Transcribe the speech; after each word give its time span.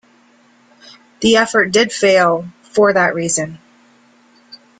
The 1.19 1.37
effort 1.37 1.67
did 1.69 1.91
fail, 1.93 2.45
for 2.63 2.91
that 2.91 3.13
reason. 3.13 3.59